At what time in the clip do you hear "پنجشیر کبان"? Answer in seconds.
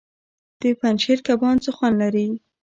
0.79-1.55